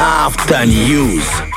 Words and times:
After 0.00 0.66
News. 0.66 1.47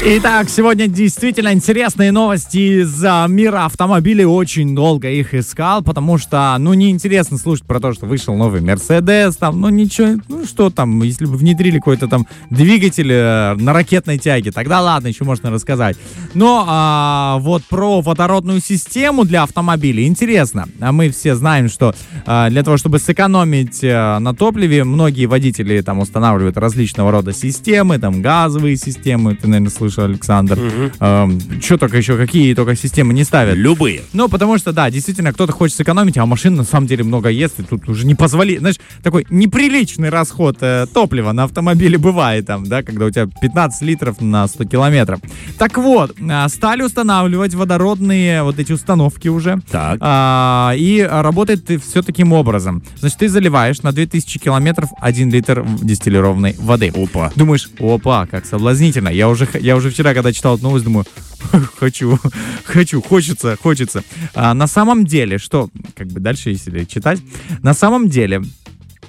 Итак, 0.00 0.48
сегодня 0.48 0.86
действительно 0.86 1.52
интересные 1.52 2.12
новости 2.12 2.82
из 2.82 3.04
а, 3.04 3.26
мира 3.26 3.64
автомобилей. 3.64 4.24
Очень 4.24 4.74
долго 4.76 5.10
их 5.10 5.34
искал, 5.34 5.82
потому 5.82 6.18
что, 6.18 6.56
ну, 6.60 6.72
неинтересно 6.72 7.36
слушать 7.36 7.66
про 7.66 7.80
то, 7.80 7.92
что 7.92 8.06
вышел 8.06 8.36
новый 8.36 8.60
Мерседес, 8.60 9.36
там, 9.36 9.60
ну, 9.60 9.68
ничего, 9.70 10.20
ну, 10.28 10.46
что 10.46 10.70
там, 10.70 11.02
если 11.02 11.26
бы 11.26 11.36
внедрили 11.36 11.78
какой-то 11.78 12.06
там 12.06 12.28
двигатель 12.48 13.10
э, 13.10 13.54
на 13.56 13.72
ракетной 13.72 14.18
тяге, 14.18 14.52
тогда 14.52 14.80
ладно, 14.80 15.08
еще 15.08 15.24
можно 15.24 15.50
рассказать. 15.50 15.96
Но 16.32 16.64
а, 16.66 17.38
вот 17.40 17.64
про 17.64 18.00
водородную 18.00 18.60
систему 18.60 19.24
для 19.24 19.42
автомобилей 19.42 20.06
интересно. 20.06 20.68
А 20.80 20.92
мы 20.92 21.10
все 21.10 21.34
знаем, 21.34 21.68
что 21.68 21.92
а, 22.24 22.48
для 22.50 22.62
того, 22.62 22.76
чтобы 22.76 23.00
сэкономить 23.00 23.80
а, 23.82 24.20
на 24.20 24.32
топливе, 24.32 24.84
многие 24.84 25.26
водители 25.26 25.80
там 25.80 25.98
устанавливают 25.98 26.56
различного 26.56 27.10
рода 27.10 27.32
системы, 27.32 27.98
там, 27.98 28.22
газовые 28.22 28.76
системы, 28.76 29.34
ты, 29.34 29.48
наверное, 29.48 29.70
слышал, 29.70 29.97
Александр. 30.04 30.58
Эм, 31.00 31.40
что 31.62 31.78
только 31.78 31.96
еще, 31.96 32.16
какие 32.16 32.54
только 32.54 32.76
системы 32.76 33.12
не 33.14 33.24
ставят. 33.24 33.56
Любые. 33.56 34.02
Ну, 34.12 34.28
потому 34.28 34.58
что, 34.58 34.72
да, 34.72 34.90
действительно, 34.90 35.32
кто-то 35.32 35.52
хочет 35.52 35.76
сэкономить, 35.76 36.18
а 36.18 36.26
машин 36.26 36.54
на 36.54 36.64
самом 36.64 36.86
деле 36.86 37.04
много 37.04 37.28
ест, 37.28 37.60
и 37.60 37.62
тут 37.62 37.88
уже 37.88 38.06
не 38.06 38.14
позволи... 38.14 38.58
Знаешь, 38.58 38.76
такой 39.02 39.26
неприличный 39.30 40.08
расход 40.08 40.58
э, 40.60 40.86
топлива 40.92 41.32
на 41.32 41.44
автомобиле 41.44 41.98
бывает 41.98 42.46
там, 42.46 42.64
да, 42.64 42.82
когда 42.82 43.06
у 43.06 43.10
тебя 43.10 43.26
15 43.40 43.82
литров 43.82 44.20
на 44.20 44.46
100 44.46 44.64
километров. 44.64 45.20
Так 45.58 45.78
вот, 45.78 46.14
э, 46.18 46.48
стали 46.48 46.82
устанавливать 46.82 47.54
водородные 47.54 48.42
вот 48.42 48.58
эти 48.58 48.72
установки 48.72 49.28
уже. 49.28 49.60
Так. 49.70 49.98
А, 50.00 50.72
и 50.76 51.06
работает 51.10 51.68
все 51.82 52.02
таким 52.02 52.32
образом. 52.32 52.82
Значит, 52.96 53.18
ты 53.18 53.28
заливаешь 53.28 53.82
на 53.82 53.92
2000 53.92 54.38
километров 54.38 54.90
1 55.00 55.30
литр 55.30 55.64
дистиллированной 55.82 56.56
воды. 56.58 56.92
Опа. 56.94 57.30
Думаешь, 57.36 57.68
опа, 57.78 58.26
как 58.26 58.46
соблазнительно. 58.46 59.08
Я 59.08 59.28
уже, 59.28 59.48
я 59.60 59.76
уже 59.78 59.90
вчера, 59.90 60.14
когда 60.14 60.32
читал 60.32 60.56
эту 60.56 60.64
новость, 60.64 60.84
думаю, 60.84 61.04
хочу, 61.78 62.18
хочу, 62.64 63.00
хочется, 63.02 63.56
хочется. 63.62 64.02
А, 64.34 64.54
на 64.54 64.66
самом 64.66 65.04
деле, 65.04 65.38
что, 65.38 65.70
как 65.96 66.08
бы 66.08 66.20
дальше, 66.20 66.50
если 66.50 66.84
читать, 66.84 67.20
на 67.62 67.74
самом 67.74 68.08
деле, 68.08 68.42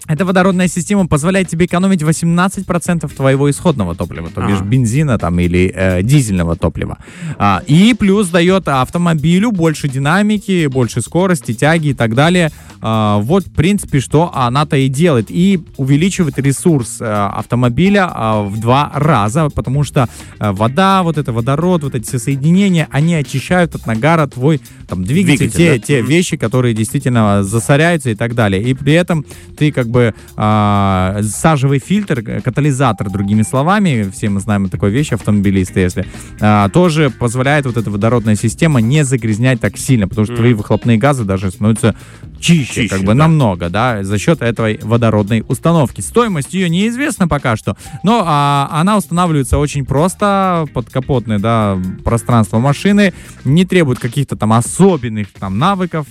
эта 0.07 0.25
водородная 0.25 0.67
система 0.67 1.07
позволяет 1.07 1.49
тебе 1.49 1.67
экономить 1.67 2.01
18% 2.01 3.15
твоего 3.15 3.47
исходного 3.51 3.93
топлива, 3.95 4.29
то 4.29 4.41
бишь 4.41 4.57
Ага. 4.57 4.65
бензина 4.65 5.19
там 5.19 5.39
или 5.39 5.71
э, 5.75 6.01
дизельного 6.01 6.55
топлива. 6.55 6.97
А, 7.37 7.61
и 7.67 7.93
плюс 7.93 8.29
дает 8.29 8.67
автомобилю 8.67 9.51
больше 9.51 9.87
динамики, 9.87 10.65
больше 10.65 11.01
скорости, 11.01 11.53
тяги 11.53 11.89
и 11.89 11.93
так 11.93 12.15
далее. 12.15 12.51
А, 12.81 13.17
вот, 13.19 13.45
в 13.45 13.51
принципе, 13.51 13.99
что 13.99 14.31
она-то 14.33 14.77
и 14.77 14.87
делает. 14.87 15.27
И 15.29 15.61
увеличивает 15.77 16.37
ресурс 16.39 16.97
э, 16.99 17.05
автомобиля 17.05 18.09
а, 18.11 18.43
в 18.43 18.59
два 18.59 18.91
раза, 18.93 19.49
потому 19.49 19.83
что 19.83 20.07
э, 20.39 20.51
вода, 20.51 21.03
вот 21.03 21.17
это 21.17 21.31
водород, 21.31 21.83
вот 21.83 21.95
эти 21.95 22.05
все 22.05 22.19
соединения, 22.19 22.87
они 22.91 23.15
очищают 23.15 23.75
от 23.75 23.85
нагара 23.85 24.27
твой 24.27 24.61
там, 24.87 25.03
двигатель, 25.03 25.49
Двигатель, 25.49 25.57
те, 25.57 25.73
да? 25.73 25.79
те 25.79 26.01
вещи, 26.01 26.37
которые 26.37 26.73
действительно 26.73 27.43
засоряются 27.43 28.09
и 28.09 28.15
так 28.15 28.35
далее. 28.35 28.61
И 28.63 28.73
при 28.73 28.93
этом 28.93 29.25
ты 29.57 29.71
как 29.71 29.87
бы 29.87 30.13
а, 30.35 31.19
сажевый 31.23 31.79
фильтр, 31.79 32.19
э, 32.25 32.41
катализатор, 32.41 33.09
другими 33.09 33.41
словами, 33.41 34.09
все 34.13 34.29
мы 34.29 34.39
знаем 34.39 34.69
такой 34.69 34.91
вещь, 34.91 35.11
автомобилисты, 35.11 35.79
если, 35.81 36.05
а, 36.39 36.69
тоже 36.69 37.09
позволяет 37.09 37.65
вот 37.65 37.77
эта 37.77 37.91
водородная 37.91 38.35
система 38.35 38.79
не 38.81 39.03
загрязнять 39.03 39.59
так 39.59 39.77
сильно, 39.77 40.07
потому 40.07 40.25
что 40.25 40.33
Мгм. 40.33 40.41
твои 40.41 40.53
выхлопные 40.53 40.97
газы 40.97 41.23
даже 41.23 41.51
становятся 41.51 41.95
чище, 42.39 42.73
Чище, 42.73 42.89
как 42.89 42.99
бы 43.01 43.07
да. 43.07 43.13
намного, 43.15 43.69
да, 43.69 44.03
за 44.03 44.17
счет 44.17 44.41
этой 44.41 44.79
водородной 44.81 45.43
установки. 45.47 46.01
Стоимость 46.01 46.53
ее 46.53 46.69
неизвестна 46.69 47.27
пока 47.27 47.55
что, 47.57 47.75
но 48.03 48.23
а, 48.25 48.69
она 48.71 48.97
устанавливается 48.97 49.57
очень 49.57 49.85
просто, 49.85 50.65
подкапотное, 50.73 51.39
да, 51.39 51.77
пространство 52.03 52.59
машины, 52.59 53.13
не 53.43 53.65
требует 53.65 53.99
каких-то 53.99 54.35
там 54.35 54.53
особенных 54.53 55.31
там 55.33 55.57
навыков, 55.57 56.07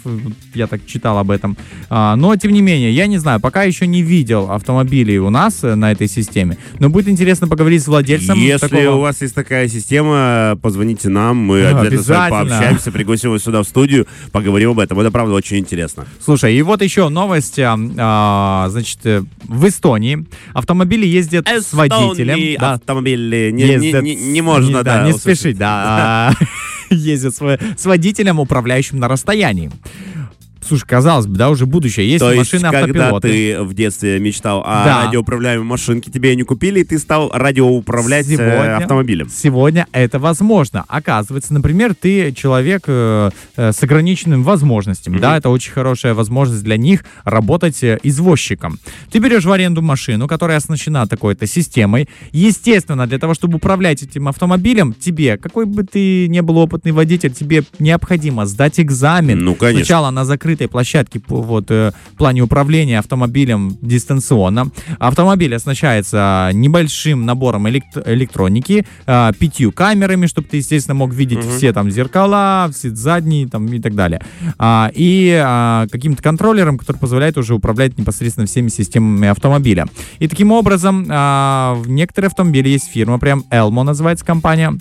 я 0.54 0.66
так 0.66 0.84
читал 0.86 1.18
об 1.18 1.30
этом, 1.30 1.56
А, 1.90 2.16
но 2.16 2.36
тем 2.36 2.52
не 2.52 2.60
менее, 2.62 2.92
я 2.92 3.06
не 3.06 3.18
знаю, 3.18 3.40
пока 3.40 3.62
еще 3.64 3.86
не 3.86 4.02
видел 4.02 4.50
автомобилей 4.50 5.18
у 5.18 5.30
нас 5.30 5.62
э, 5.64 5.74
на 5.74 5.92
этой 5.92 6.08
системе, 6.08 6.58
но 6.78 6.88
будет 6.90 7.08
интересно 7.08 7.48
поговорить 7.48 7.82
с 7.82 7.86
владельцем 7.88 8.38
Если 8.38 8.68
такого. 8.68 8.96
у 8.96 9.00
вас 9.00 9.20
есть 9.22 9.34
такая 9.34 9.68
система, 9.68 10.58
позвоните 10.60 11.08
нам, 11.08 11.36
мы 11.38 11.62
Да, 11.62 11.80
обязательно, 11.80 12.02
с 12.02 12.08
вами 12.08 12.18
обязательно. 12.26 12.48
пообщаемся, 12.50 12.92
пригласим 12.92 13.30
вас 13.30 13.42
сюда 13.42 13.62
в 13.62 13.66
студию, 13.66 14.06
поговорим 14.32 14.70
об 14.70 14.78
этом. 14.80 14.98
Это 15.00 15.10
правда 15.10 15.34
очень 15.34 15.58
интересно. 15.58 16.06
Слушай, 16.20 16.56
и 16.56 16.62
вот 16.62 16.82
еще 16.82 17.08
новость, 17.08 17.58
а, 17.58 18.66
значит, 18.70 18.98
э, 19.04 19.22
в 19.44 19.66
Эстонии 19.68 20.26
автомобили 20.52 21.06
ездят 21.06 21.46
с 21.48 21.72
водителем. 21.72 22.34
Эстонии 22.34 22.56
Да, 22.58 22.72
автомобили 22.74 23.50
не, 23.52 23.64
не, 23.64 23.70
ездят 23.70 24.02
не- 24.02 24.16
с- 24.16 24.20
не 24.20 24.42
можно, 24.42 24.82
да. 24.82 25.04
не 25.04 25.10
услышать. 25.14 25.38
спешить, 25.40 25.58
да. 25.58 26.34
а, 26.40 26.44
Ездят 26.90 27.34
с, 27.34 27.58
с 27.76 27.84
водителем, 27.86 28.40
управляющим 28.40 28.98
на 28.98 29.08
расстоянии. 29.08 29.70
Слушай, 30.68 30.86
казалось 30.86 31.26
бы, 31.26 31.36
да, 31.36 31.48
уже 31.50 31.64
будущее. 31.66 32.06
Есть 32.08 32.20
То 32.20 32.30
есть, 32.32 32.52
машины 32.52 32.70
когда 32.70 32.80
автопилоты. 33.06 33.28
ты 33.28 33.62
в 33.62 33.74
детстве 33.74 34.18
мечтал 34.20 34.60
о 34.64 34.84
Да. 34.84 35.04
радиоуправляемой 35.06 35.64
машинке, 35.66 36.10
тебе 36.10 36.30
ее 36.30 36.36
не 36.36 36.42
купили, 36.42 36.80
и 36.80 36.84
ты 36.84 36.98
стал 36.98 37.30
радиоуправлять 37.32 38.26
э, 38.26 38.30
Сегодня- 38.36 38.76
автомобилем. 38.76 39.28
Сегодня 39.30 39.86
это 39.92 40.18
возможно. 40.18 40.84
Оказывается, 40.88 41.54
например, 41.54 41.94
ты 41.94 42.32
человек 42.32 42.84
э, 42.86 43.30
э, 43.56 43.72
с 43.72 43.82
ограниченными 43.82 44.42
возможностями, 44.42 45.14
Мгм. 45.14 45.22
да, 45.22 45.36
это 45.38 45.48
очень 45.48 45.72
хорошая 45.72 46.14
возможность 46.14 46.62
для 46.64 46.76
них 46.76 47.04
работать 47.24 47.82
э, 47.82 47.98
извозчиком. 48.02 48.78
Ты 49.10 49.18
берешь 49.20 49.44
в 49.44 49.52
аренду 49.52 49.80
машину, 49.82 50.28
которая 50.28 50.58
оснащена 50.58 51.06
такой-то 51.06 51.46
системой. 51.46 52.08
Естественно, 52.32 53.06
для 53.06 53.18
того, 53.18 53.34
чтобы 53.34 53.56
управлять 53.56 54.02
этим 54.02 54.28
автомобилем, 54.28 54.92
тебе, 54.94 55.36
какой 55.38 55.64
бы 55.66 55.84
ты 55.84 56.28
ни 56.28 56.40
был 56.40 56.58
опытный 56.58 56.92
водитель, 56.92 57.32
тебе 57.32 57.64
необходимо 57.78 58.46
сдать 58.46 58.78
экзамен. 58.80 59.38
Ну, 59.38 59.54
конечно. 59.54 59.84
Сначала 59.84 60.10
на 60.10 60.24
закрытой 60.58 60.68
площадке 60.68 61.20
по 61.20 61.40
вот, 61.40 61.70
э, 61.70 61.92
в 62.14 62.16
плане 62.16 62.42
управления 62.42 62.98
автомобилем 62.98 63.76
дистанционно. 63.80 64.70
Автомобиль 64.98 65.54
оснащается 65.54 66.50
небольшим 66.52 67.24
набором 67.26 67.68
элект- 67.68 68.02
электроники, 68.06 68.84
э, 69.06 69.30
пятью 69.38 69.72
камерами, 69.72 70.26
чтобы 70.26 70.48
ты, 70.48 70.56
естественно, 70.58 70.94
мог 70.94 71.12
видеть 71.12 71.38
Мгм. 71.38 71.56
все 71.56 71.72
там 71.72 71.90
зеркала, 71.90 72.68
все 72.72 72.90
задние 72.94 73.46
там, 73.48 73.66
и 73.66 73.80
так 73.80 73.94
далее. 73.94 74.20
А, 74.58 74.90
и 74.94 75.40
а, 75.44 75.86
каким-то 75.90 76.22
контроллером, 76.22 76.78
который 76.78 76.96
позволяет 76.96 77.38
уже 77.38 77.54
управлять 77.54 77.98
непосредственно 77.98 78.46
всеми 78.46 78.68
системами 78.68 79.28
автомобиля. 79.28 79.86
И 80.18 80.28
таким 80.28 80.50
образом 80.52 81.06
а, 81.08 81.74
в 81.76 81.88
некоторые 81.88 82.28
автомобили 82.28 82.68
есть 82.68 82.90
фирма, 82.90 83.18
прям 83.18 83.44
Elmo 83.52 83.82
называется 83.84 84.24
компания, 84.24 84.72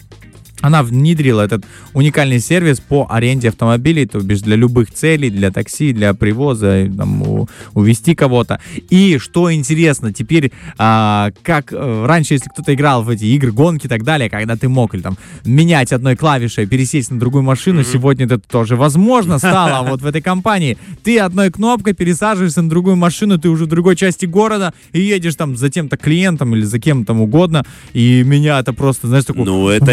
она 0.62 0.84
внедрила 0.84 1.41
этот 1.41 1.66
уникальный 1.94 2.40
сервис 2.40 2.79
по 2.79 3.07
аренде 3.09 3.50
автомобилей, 3.50 4.06
то 4.06 4.19
бишь 4.19 4.41
для 4.41 4.56
любых 4.56 4.91
целей, 4.91 5.29
для 5.29 5.51
такси, 5.51 5.94
для 5.94 6.13
привоза, 6.13 6.88
там, 6.95 7.22
у- 7.22 7.47
увезти 7.73 8.16
кого-то. 8.16 8.59
И 8.90 9.17
что 9.19 9.53
интересно, 9.53 10.13
теперь, 10.13 10.51
а, 10.78 11.31
как 11.44 11.72
э, 11.72 12.06
раньше, 12.06 12.34
если 12.35 12.50
кто-то 12.50 12.73
играл 12.73 13.03
в 13.03 13.09
эти 13.09 13.25
игры, 13.25 13.51
гонки 13.51 13.85
и 13.85 13.90
так 13.90 14.03
далее, 14.03 14.29
когда 14.29 14.56
ты 14.56 14.67
мог 14.67 14.96
или, 14.96 15.01
там, 15.01 15.17
менять 15.46 15.94
одной 15.94 16.16
клавишей, 16.16 16.66
пересесть 16.66 17.12
на 17.12 17.19
другую 17.19 17.44
машину, 17.44 17.84
сегодня 17.84 18.25
это 18.25 18.40
тоже 18.40 18.75
возможно 18.75 19.38
стало 19.38 19.88
вот 19.88 20.01
в 20.01 20.06
этой 20.06 20.22
компании. 20.22 20.78
Ты 21.03 21.19
одной 21.19 21.51
кнопкой 21.51 21.94
пересаживаешься 21.94 22.62
на 22.62 22.69
другую 22.69 22.96
машину, 22.96 23.38
ты 23.38 23.50
уже 23.50 23.66
в 23.66 23.67
другой 23.67 23.96
части 23.96 24.25
города 24.25 24.73
и 24.91 25.01
едешь 25.01 25.35
там 25.35 25.56
за 25.56 25.69
тем-то 25.69 25.97
клиентом 25.97 26.56
или 26.56 26.63
за 26.63 26.79
кем 26.79 27.06
там 27.06 27.22
угодно, 27.22 27.63
и 27.94 28.23
меня 28.25 28.59
это 28.59 28.73
просто, 28.73 29.07
знаешь, 29.07 29.25
такой... 29.25 29.46
Ну, 29.46 29.67
это 29.69 29.85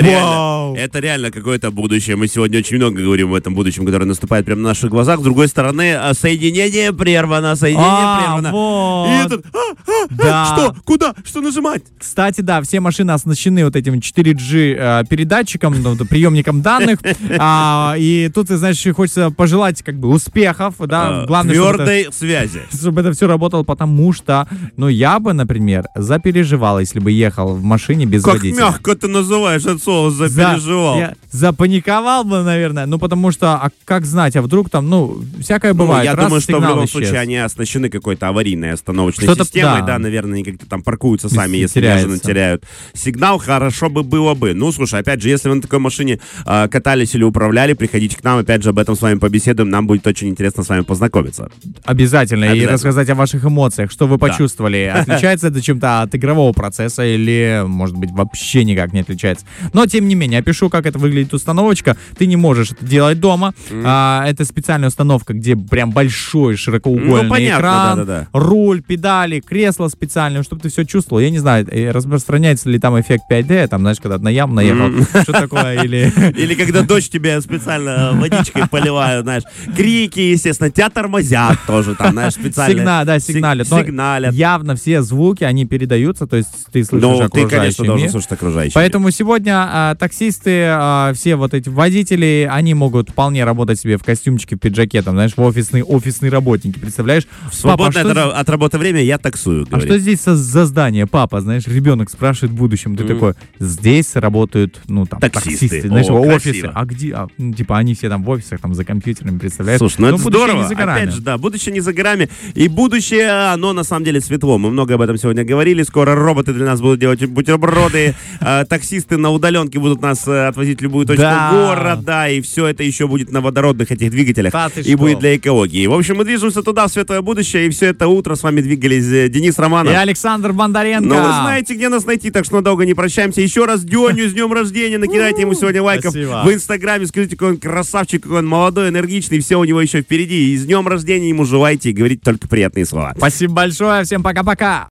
Это 0.77 0.99
реально 1.01 1.31
какое-то 1.31 1.71
будущее. 1.71 2.17
Мы 2.17 2.29
сегодня 2.29 2.59
очень 2.59 2.77
много 2.77 3.01
говорим 3.03 3.29
об 3.29 3.35
этом 3.35 3.55
будущем, 3.55 3.85
которое 3.87 4.05
наступает 4.07 4.45
прямо 4.47 4.63
на 4.63 4.69
наших 4.69 4.91
глазах. 4.91 5.21
С 5.21 5.23
другой 5.23 5.49
стороны, 5.49 5.95
а, 5.95 6.15
соединение 6.15 6.93
прервано, 6.93 7.57
соединение 7.57 7.89
А, 7.91 8.19
прервано. 8.21 8.53
вот. 8.53 9.09
И 9.09 9.27
этот, 9.27 9.47
а, 9.55 9.59
а, 9.59 10.07
Да. 10.11 10.45
что, 10.47 10.77
куда, 10.85 11.15
что 11.25 11.41
нажимать? 11.41 11.83
Кстати, 11.99 12.41
да, 12.41 12.61
все 12.63 12.81
машины 12.81 13.11
оснащены 13.13 13.65
вот 13.65 13.77
этим 13.77 13.95
4G 14.01 14.75
э, 14.79 15.05
передатчиком, 15.09 15.75
ну, 15.83 15.97
приемником 15.97 16.63
данных. 16.63 16.99
А, 17.39 17.95
и 17.99 18.31
тут, 18.35 18.49
знаешь, 18.49 18.83
хочется 18.95 19.31
пожелать 19.31 19.83
как 19.83 19.97
бы 19.99 20.09
успехов, 20.09 20.75
да. 20.79 21.23
А, 21.23 21.27
Главное, 21.27 21.55
твердой 21.55 22.09
связи. 22.13 22.63
чтобы 22.73 23.01
это 23.01 23.13
все 23.17 23.27
работало, 23.27 23.63
потому 23.65 24.13
что, 24.13 24.47
ну, 24.77 24.89
я 24.89 25.19
бы, 25.19 25.33
например, 25.33 25.85
запереживал, 25.95 26.79
если 26.81 27.01
бы 27.01 27.11
ехал 27.11 27.55
в 27.55 27.63
машине 27.63 28.07
без 28.07 28.23
Как 28.23 28.35
водителя. 28.35 28.61
мягко 28.61 28.95
ты 28.95 29.09
называешь 29.09 29.63
это 29.63 29.79
слово 29.79 30.11
запереживал. 30.11 30.44
Переживал. 30.53 30.99
Я 30.99 31.15
запаниковал 31.31 32.25
бы, 32.25 32.43
наверное, 32.43 32.87
ну 32.87 32.99
потому 32.99 33.31
что, 33.33 33.55
а 33.55 33.71
как 33.85 34.05
знать, 34.05 34.37
а 34.37 34.43
вдруг 34.43 34.71
там, 34.71 34.89
ну, 34.89 35.23
всякое 35.41 35.73
Ну, 35.73 35.79
бывает. 35.81 36.05
я 36.05 36.15
Раз 36.15 36.27
думаю, 36.27 36.41
что 36.41 36.59
в 36.59 36.63
любом 36.63 36.81
исчез. 36.85 36.91
случае 36.93 37.19
они 37.21 37.37
оснащены 37.37 37.89
какой-то 37.91 38.29
аварийной 38.29 38.73
остановочной 38.73 39.35
системой, 39.35 39.81
да. 39.81 39.87
да. 39.87 39.99
наверное, 39.99 40.35
они 40.35 40.45
как-то 40.45 40.67
там 40.67 40.83
паркуются 40.83 41.29
сами, 41.29 41.57
Если 41.57 41.81
неожиданно 41.81 42.19
теряется. 42.19 42.29
теряют 42.29 42.65
сигнал, 42.95 43.39
хорошо 43.39 43.91
бы 43.91 44.03
было 44.03 44.35
бы. 44.35 44.55
Ну, 44.55 44.71
слушай, 44.73 45.01
опять 45.01 45.21
же, 45.23 45.29
если 45.29 45.49
вы 45.49 45.57
на 45.57 45.63
такой 45.63 45.79
машине 45.81 46.21
а, 46.45 46.69
катались 46.69 47.15
или 47.15 47.25
управляли, 47.25 47.73
приходите 47.75 48.17
к 48.17 48.23
нам, 48.25 48.39
опять 48.39 48.63
же, 48.63 48.71
об 48.71 48.79
этом 48.79 48.95
с 48.97 49.03
вами 49.03 49.19
побеседуем, 49.19 49.71
нам 49.71 49.87
будет 49.87 50.07
очень 50.07 50.29
интересно 50.29 50.63
с 50.63 50.69
вами 50.69 50.83
познакомиться. 50.83 51.51
Обязательно. 51.85 52.45
И 52.45 52.49
Обязательно. 52.49 52.73
рассказать 52.73 53.11
о 53.11 53.15
ваших 53.15 53.45
эмоциях, 53.45 53.91
что 53.91 54.07
вы 54.07 54.19
Да. 54.19 54.27
почувствовали. 54.27 54.85
Отличается 54.95 55.49
это 55.49 55.61
чем-то 55.61 56.03
от 56.03 56.15
игрового 56.15 56.53
процесса 56.53 57.05
или, 57.05 57.63
может 57.67 57.97
быть, 57.97 58.11
вообще 58.13 58.65
никак 58.65 58.93
не 58.93 59.01
отличается. 59.01 59.45
Но, 59.73 59.87
тем 59.87 60.09
не 60.09 60.15
менее, 60.15 60.34
опишу, 60.37 60.71
как 60.71 60.87
это 60.87 60.99
выглядит 60.99 61.33
установочка. 61.35 61.97
Ты 62.19 62.27
не 62.27 62.37
можешь 62.37 62.73
это 62.73 62.85
делать 62.85 63.21
дома. 63.21 63.53
А, 63.85 64.25
это 64.27 64.45
специальная 64.45 64.89
установка, 64.89 65.35
где 65.35 65.57
прям 65.57 65.91
большой 65.91 66.57
широкоугольный 66.57 67.23
Ну, 67.25 67.29
понятно, 67.31 67.59
экран, 67.61 67.99
да-да-да. 67.99 68.29
руль, 68.33 68.83
педали, 68.83 69.41
кресло 69.41 69.89
специальное, 69.89 70.43
чтобы 70.43 70.63
ты 70.63 70.69
все 70.69 70.85
чувствовал. 70.85 71.21
Я 71.21 71.31
не 71.31 71.39
знаю, 71.39 71.67
э, 71.71 71.91
распространяется 71.91 72.69
ли 72.69 72.79
там 72.79 73.01
эффект 73.01 73.25
5D, 73.31 73.69
там, 73.69 73.81
знаешь, 73.83 73.99
когда 74.01 74.19
на 74.19 74.29
ям 74.29 74.55
наехал, 74.55 74.91
что 75.23 75.33
такое, 75.33 75.83
или... 75.83 76.13
Или 76.45 76.55
когда 76.55 76.83
дочь 76.83 77.09
тебе 77.09 77.41
специально 77.41 78.13
водичкой 78.15 78.67
поливают, 78.69 79.25
знаешь, 79.25 79.43
крики, 79.77 80.21
естественно, 80.21 80.71
тебя 80.71 80.91
тормозят 80.91 81.59
тоже 81.67 81.95
там, 81.95 82.13
знаешь, 82.13 82.35
специально. 82.35 82.75
Сигна, 82.79 83.05
да, 83.05 83.17
Сиг- 83.19 83.35
сигналят. 83.35 83.69
Сигналят. 83.69 84.35
Явно 84.35 84.77
все 84.77 85.03
звуки, 85.03 85.45
они 85.45 85.65
передаются, 85.67 86.27
то 86.27 86.37
есть 86.37 86.49
ты 86.73 86.85
слышишь 86.85 87.09
Ну, 87.09 87.19
ты, 87.19 87.25
окружающий 87.25 87.57
конечно, 87.57 87.85
должен 87.85 88.03
мир. 88.05 88.11
слушать 88.11 88.33
окружающий. 88.33 88.75
Поэтому 88.75 89.11
сегодня 89.11 89.53
а, 89.67 89.95
таксисты, 90.29 90.65
а, 90.69 91.13
все 91.15 91.37
вот 91.37 91.55
эти 91.55 91.69
водители, 91.69 92.49
они 92.51 92.75
могут 92.75 93.11
вполне 93.11 93.45
работать 93.45 93.79
себе 93.81 93.97
в 93.99 94.03
костюмчике, 94.05 94.57
в 94.57 94.59
пиджаке, 94.59 95.03
там, 95.03 95.15
знаешь, 95.15 95.33
в 95.37 95.41
офисные, 95.43 95.85
офисные 95.85 96.31
работники, 96.31 96.79
представляешь? 96.79 97.25
В 97.51 97.55
свободное 97.55 98.03
Папа, 98.05 98.11
а 98.11 98.13
что 98.13 98.23
от, 98.31 98.35
ра- 98.35 98.41
от 98.41 98.49
работы 98.49 98.79
время 98.79 99.03
я 99.03 99.19
таксую, 99.19 99.63
а 99.63 99.67
говорит. 99.67 99.89
что 99.89 99.99
здесь 99.99 100.23
за 100.23 100.67
здание, 100.67 101.07
папа? 101.07 101.41
Знаешь, 101.41 101.67
ребенок 101.67 102.11
спрашивает 102.11 102.53
в 102.53 102.57
будущем. 102.57 102.97
Ты 102.97 103.05
Мгм. 103.05 103.15
такой, 103.15 103.35
здесь 103.59 104.15
работают, 104.17 104.81
ну, 104.89 105.07
там, 105.07 105.21
Таксисты. 105.21 105.51
таксисты, 105.69 105.89
знаешь, 105.89 106.07
О, 106.09 106.15
офисы. 106.21 106.51
красиво. 106.53 106.73
А 106.75 106.85
где? 106.85 107.15
А, 107.15 107.29
ну, 107.39 107.53
типа, 107.53 107.79
они 107.79 107.95
все 107.95 108.09
там 108.09 108.23
в 108.25 108.31
офисах, 108.31 108.61
там, 108.61 108.75
за 108.75 108.85
компьютерами, 108.85 109.39
представляешь? 109.39 109.79
Слушай, 109.79 110.01
ну 110.01 110.07
это 110.09 110.17
будущее 110.23 110.45
здорово. 110.47 110.63
не 110.63 110.69
за 110.69 110.75
горами. 110.75 111.03
Опять 111.03 111.15
же, 111.15 111.21
да, 111.21 111.39
будущее 111.39 111.73
не 111.73 111.81
за 111.81 111.93
горами. 111.93 112.29
И 112.55 112.69
будущее, 112.69 113.31
оно 113.53 113.73
на 113.73 113.85
самом 113.85 114.05
деле 114.05 114.21
светло. 114.21 114.59
Мы 114.59 114.71
много 114.71 114.95
об 114.95 115.01
этом 115.01 115.17
сегодня 115.17 115.45
говорили. 115.45 115.83
Скоро 115.83 116.15
роботы 116.15 116.53
для 116.53 116.65
нас 116.67 116.81
будут 116.81 117.01
делать 117.01 117.25
бутерброды. 117.27 118.15
э, 118.41 118.65
Таксисты 118.69 119.17
на 119.17 119.31
удаленке 119.31 119.79
будут 119.79 120.01
нас 120.03 120.14
э, 120.27 120.47
отвозить 120.49 120.79
в 120.81 120.83
любую 120.83 121.07
точку 121.07 121.23
Да. 121.23 121.51
города. 121.53 122.29
И 122.29 122.41
все 122.41 122.67
это 122.67 122.83
еще 122.83 123.07
будет 123.07 123.31
на 123.33 123.41
водородных 123.41 123.91
этих 123.91 124.11
двигателях. 124.11 124.53
Да 124.53 124.71
И 124.77 124.83
что? 124.83 124.97
будет 124.99 125.19
для 125.21 125.37
экологии. 125.37 125.87
В 125.87 125.93
общем, 125.95 126.17
мы 126.17 126.25
движемся 126.25 126.63
туда, 126.63 126.87
в 126.87 126.91
светлое 126.93 127.21
будущее. 127.23 127.67
И 127.67 127.71
все 127.71 127.87
это 127.87 128.09
утро 128.09 128.35
с 128.35 128.43
вами 128.43 128.61
двигались 128.61 129.07
э, 129.07 129.29
Денис 129.29 129.59
И 129.59 129.61
Романов. 129.61 129.95
Александр 129.97 130.53
Бондаренко. 130.53 131.09
Ну, 131.09 131.15
вы 131.17 131.23
знаете, 131.29 131.75
где 131.75 131.89
нас 131.89 132.05
найти, 132.05 132.31
так 132.31 132.45
что 132.45 132.57
надолго 132.57 132.85
не 132.85 132.95
прощаемся. 132.95 133.41
Еще 133.41 133.65
раз 133.65 133.83
Дёню 133.85 134.29
с 134.29 134.33
днем 134.33 134.53
рождения. 134.53 134.99
Накидайте 134.99 135.43
ему 135.43 135.55
сегодня 135.55 135.83
лайков 135.83 136.11
Спасибо. 136.13 136.43
в 136.45 136.53
Инстаграме. 136.53 137.07
Скажите, 137.07 137.37
какой 137.37 137.53
он 137.53 137.57
красавчик, 137.59 138.23
какой 138.23 138.39
он 138.39 138.47
молодой, 138.47 138.89
энергичный. 138.89 139.41
Все 139.41 139.57
у 139.59 139.65
него 139.65 139.81
еще 139.81 140.01
впереди. 140.03 140.53
И 140.53 140.57
с 140.57 140.65
днем 140.65 140.87
рождения 140.89 141.29
ему 141.29 141.45
желайте 141.45 141.91
и 141.91 141.93
говорите 141.93 142.23
только 142.25 142.49
приятные 142.49 142.85
слова. 142.87 143.15
Спасибо 143.17 143.55
большое, 143.55 144.05
всем 144.05 144.23
пока-пока. 144.23 144.89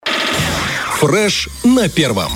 Фреш 1.00 1.50
на 1.64 1.90
первом. 1.90 2.31